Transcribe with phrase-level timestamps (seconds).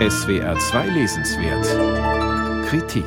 [0.00, 3.06] SWR 2 Lesenswert Kritik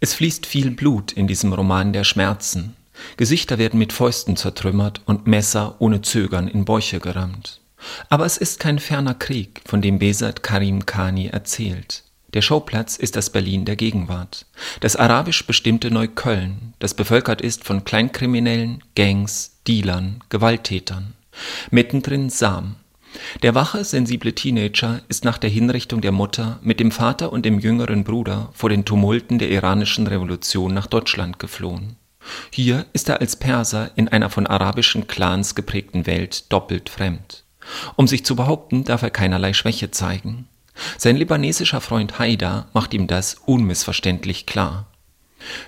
[0.00, 2.74] Es fließt viel Blut in diesem Roman der Schmerzen.
[3.16, 7.60] Gesichter werden mit Fäusten zertrümmert und Messer ohne Zögern in Bäuche gerammt.
[8.08, 12.02] Aber es ist kein ferner Krieg, von dem Besat Karim Khani erzählt.
[12.34, 14.46] Der Schauplatz ist das Berlin der Gegenwart,
[14.80, 21.14] das arabisch bestimmte Neukölln, das bevölkert ist von Kleinkriminellen, Gangs, Dealern, Gewalttätern.
[21.70, 22.76] Mittendrin Sam,
[23.42, 27.58] der wache, sensible Teenager ist nach der Hinrichtung der Mutter mit dem Vater und dem
[27.58, 31.96] jüngeren Bruder vor den Tumulten der iranischen Revolution nach Deutschland geflohen.
[32.50, 37.44] Hier ist er als Perser in einer von arabischen Clans geprägten Welt doppelt fremd.
[37.96, 40.48] Um sich zu behaupten, darf er keinerlei Schwäche zeigen.
[40.96, 44.86] Sein libanesischer Freund Haida macht ihm das unmissverständlich klar.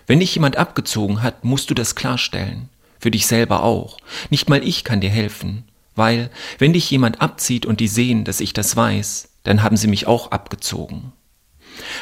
[0.07, 2.69] Wenn dich jemand abgezogen hat, musst du das klarstellen.
[2.99, 3.99] Für dich selber auch.
[4.31, 5.65] Nicht mal ich kann dir helfen.
[5.95, 9.89] Weil, wenn dich jemand abzieht und die sehen, dass ich das weiß, dann haben sie
[9.89, 11.13] mich auch abgezogen.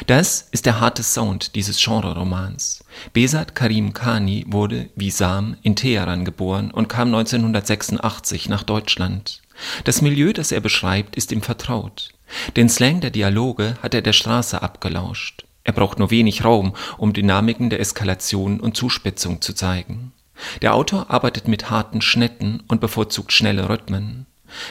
[0.07, 2.83] Das ist der harte Sound dieses Genre-Romans.
[3.11, 9.41] Besat Karim Khani wurde, wie Sam, in Teheran geboren und kam 1986 nach Deutschland.
[9.83, 12.09] Das Milieu, das er beschreibt, ist ihm vertraut.
[12.55, 15.45] Den Slang der Dialoge hat er der Straße abgelauscht.
[15.63, 20.11] Er braucht nur wenig Raum, um Dynamiken der Eskalation und Zuspitzung zu zeigen.
[20.61, 24.25] Der Autor arbeitet mit harten Schnitten und bevorzugt schnelle Rhythmen.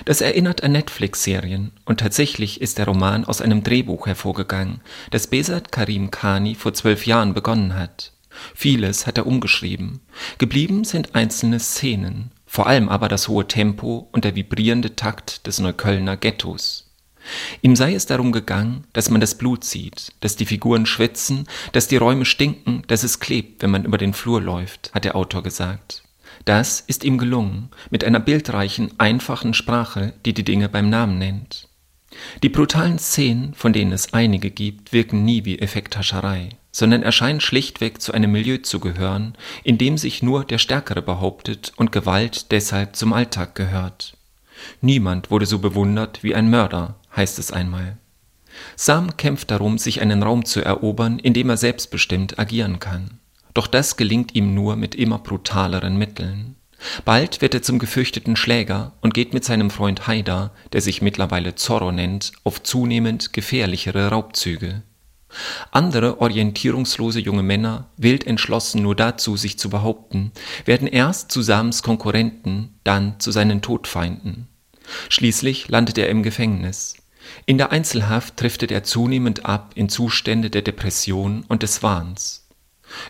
[0.05, 5.73] Das erinnert an Netflix-Serien und tatsächlich ist der Roman aus einem Drehbuch hervorgegangen, das Besat
[5.73, 8.13] Karim Khani vor zwölf Jahren begonnen hat.
[8.55, 10.01] Vieles hat er umgeschrieben.
[10.39, 15.59] Geblieben sind einzelne Szenen, vor allem aber das hohe Tempo und der vibrierende Takt des
[15.59, 16.82] Neuköllner Ghettos.
[17.61, 21.89] Ihm sei es darum gegangen, dass man das Blut sieht, dass die Figuren schwitzen, dass
[21.89, 25.43] die Räume stinken, dass es klebt, wenn man über den Flur läuft, hat der Autor
[25.43, 26.03] gesagt.
[26.45, 31.69] Das ist ihm gelungen, mit einer bildreichen, einfachen Sprache, die die Dinge beim Namen nennt.
[32.43, 38.03] Die brutalen Szenen, von denen es einige gibt, wirken nie wie Effekthascherei, sondern erscheinen schlichtweg
[38.03, 42.97] zu einem Milieu zu gehören, in dem sich nur der Stärkere behauptet und Gewalt deshalb
[42.97, 44.17] zum Alltag gehört.
[44.81, 47.99] Niemand wurde so bewundert wie ein Mörder, heißt es einmal.
[48.77, 53.19] Sam kämpft darum, sich einen Raum zu erobern, in dem er selbstbestimmt agieren kann.
[53.55, 56.57] Doch das gelingt ihm nur mit immer brutaleren Mitteln.
[57.05, 61.55] Bald wird er zum gefürchteten Schläger und geht mit seinem Freund Haida, der sich mittlerweile
[61.55, 64.83] Zorro nennt, auf zunehmend gefährlichere Raubzüge.
[65.71, 70.33] Andere orientierungslose junge Männer, wild entschlossen nur dazu, sich zu behaupten,
[70.67, 74.49] werden erst zu Sams Konkurrenten, dann zu seinen Todfeinden.
[75.09, 76.97] Schließlich landet er im Gefängnis.
[77.47, 82.49] In der Einzelhaft driftet er zunehmend ab in Zustände der Depression und des Wahns.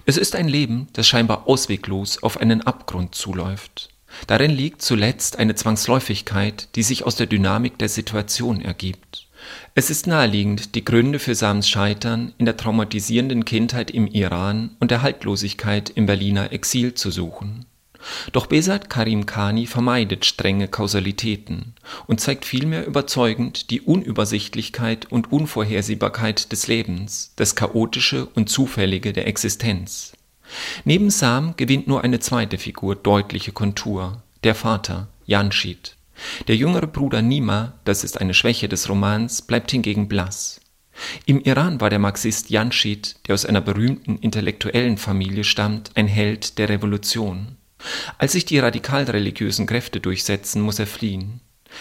[0.06, 3.91] Es ist ein Leben, das scheinbar ausweglos auf einen Abgrund zuläuft.
[4.27, 9.28] Darin liegt zuletzt eine Zwangsläufigkeit, die sich aus der Dynamik der Situation ergibt.
[9.75, 14.91] Es ist naheliegend, die Gründe für Sams Scheitern in der traumatisierenden Kindheit im Iran und
[14.91, 17.65] der Haltlosigkeit im Berliner Exil zu suchen.
[18.32, 21.74] Doch Besat Karim Khani vermeidet strenge Kausalitäten
[22.06, 29.26] und zeigt vielmehr überzeugend die Unübersichtlichkeit und Unvorhersehbarkeit des Lebens, das Chaotische und Zufällige der
[29.26, 30.12] Existenz.
[30.84, 35.96] Neben Sam gewinnt nur eine zweite Figur deutliche Kontur, der Vater, Janschid.
[36.48, 40.60] Der jüngere Bruder Nima, das ist eine Schwäche des Romans, bleibt hingegen blass.
[41.24, 46.58] Im Iran war der Marxist Janschid, der aus einer berühmten intellektuellen Familie stammt, ein Held
[46.58, 47.56] der Revolution.
[48.19, 51.41] Als sich die radikal religiösen Kräfte durchsetzen, muss er fliehen.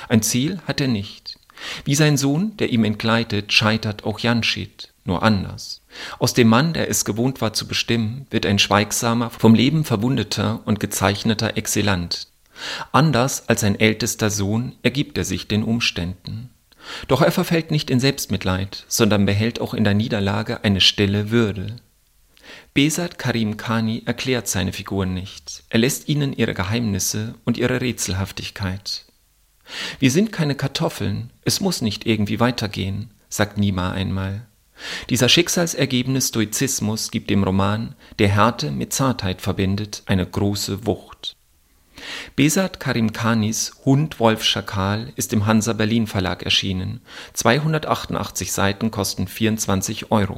[0.09, 1.37] Ein Ziel hat er nicht.
[1.85, 5.81] Wie sein Sohn, der ihm entgleitet, scheitert auch Janschid, nur anders.
[6.19, 10.61] Aus dem Mann, der es gewohnt war zu bestimmen, wird ein schweigsamer, vom Leben verwundeter
[10.65, 12.27] und gezeichneter Exilant.
[12.91, 16.49] Anders als sein ältester Sohn ergibt er sich den Umständen.
[17.07, 21.75] Doch er verfällt nicht in Selbstmitleid, sondern behält auch in der Niederlage eine stille Würde.
[22.73, 29.05] Besat Karim Khani erklärt seine Figuren nicht, er lässt ihnen ihre Geheimnisse und ihre Rätselhaftigkeit.
[29.99, 34.47] Wir sind keine Kartoffeln, es muss nicht irgendwie weitergehen, sagt Nima einmal.
[35.09, 41.35] Dieser schicksalsergebene Stoizismus gibt dem Roman, der Härte mit Zartheit verbindet, eine große Wucht.
[42.35, 47.01] Besat Karim Khanis Hund Wolf Schakal ist im Hansa Berlin Verlag erschienen.
[47.33, 50.33] 288 Seiten kosten 24 Euro